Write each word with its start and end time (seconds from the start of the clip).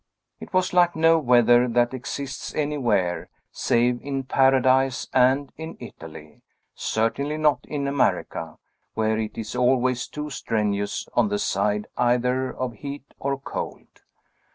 It 0.39 0.51
was 0.51 0.73
like 0.73 0.95
no 0.95 1.19
weather 1.19 1.67
that 1.67 1.93
exists 1.93 2.55
anywhere, 2.55 3.29
save 3.51 4.01
in 4.01 4.23
Paradise 4.23 5.07
and 5.13 5.51
in 5.57 5.77
Italy; 5.79 6.41
certainly 6.73 7.37
not 7.37 7.59
in 7.65 7.87
America, 7.87 8.57
where 8.95 9.19
it 9.19 9.37
is 9.37 9.55
always 9.55 10.07
too 10.07 10.31
strenuous 10.31 11.07
on 11.13 11.27
the 11.29 11.37
side 11.37 11.85
either 11.97 12.51
of 12.51 12.73
heat 12.73 13.13
or 13.19 13.37
cold. 13.37 14.01